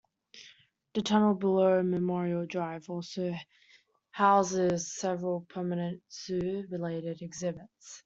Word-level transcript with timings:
The 0.95 1.03
tunnel 1.03 1.35
below 1.35 1.83
Memorial 1.83 2.47
Drive 2.47 2.89
also 2.89 3.35
houses 4.09 4.91
several 4.97 5.41
permanent 5.41 6.01
zoo-related 6.11 7.21
exhibits. 7.21 7.99